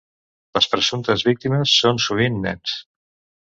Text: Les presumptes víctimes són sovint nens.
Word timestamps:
Les 0.57 0.67
presumptes 0.71 1.25
víctimes 1.27 1.75
són 1.83 2.01
sovint 2.07 2.41
nens. 2.47 2.75